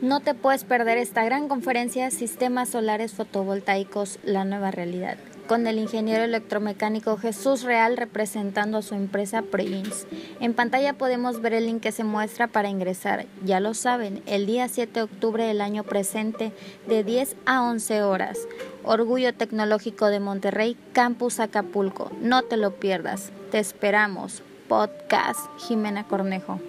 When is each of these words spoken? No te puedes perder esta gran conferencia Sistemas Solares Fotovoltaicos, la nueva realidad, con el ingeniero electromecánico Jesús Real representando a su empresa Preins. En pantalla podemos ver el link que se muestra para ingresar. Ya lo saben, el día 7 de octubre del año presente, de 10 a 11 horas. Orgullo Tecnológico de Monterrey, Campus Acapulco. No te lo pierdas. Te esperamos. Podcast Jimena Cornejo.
No 0.00 0.20
te 0.20 0.32
puedes 0.32 0.62
perder 0.62 0.96
esta 0.96 1.24
gran 1.24 1.48
conferencia 1.48 2.12
Sistemas 2.12 2.68
Solares 2.68 3.14
Fotovoltaicos, 3.14 4.20
la 4.22 4.44
nueva 4.44 4.70
realidad, 4.70 5.18
con 5.48 5.66
el 5.66 5.76
ingeniero 5.76 6.22
electromecánico 6.22 7.16
Jesús 7.16 7.64
Real 7.64 7.96
representando 7.96 8.78
a 8.78 8.82
su 8.82 8.94
empresa 8.94 9.42
Preins. 9.42 10.06
En 10.38 10.54
pantalla 10.54 10.92
podemos 10.92 11.42
ver 11.42 11.54
el 11.54 11.66
link 11.66 11.82
que 11.82 11.90
se 11.90 12.04
muestra 12.04 12.46
para 12.46 12.68
ingresar. 12.68 13.26
Ya 13.44 13.58
lo 13.58 13.74
saben, 13.74 14.22
el 14.26 14.46
día 14.46 14.68
7 14.68 14.92
de 14.92 15.02
octubre 15.02 15.44
del 15.44 15.60
año 15.60 15.82
presente, 15.82 16.52
de 16.86 17.02
10 17.02 17.34
a 17.44 17.64
11 17.64 18.04
horas. 18.04 18.38
Orgullo 18.84 19.34
Tecnológico 19.34 20.06
de 20.06 20.20
Monterrey, 20.20 20.76
Campus 20.92 21.40
Acapulco. 21.40 22.12
No 22.20 22.42
te 22.42 22.56
lo 22.56 22.76
pierdas. 22.76 23.32
Te 23.50 23.58
esperamos. 23.58 24.44
Podcast 24.68 25.40
Jimena 25.58 26.06
Cornejo. 26.06 26.60